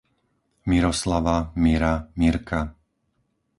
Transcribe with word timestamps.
Miroslava, 0.73 1.35
Mira, 1.65 1.93
Mirka 2.25 2.65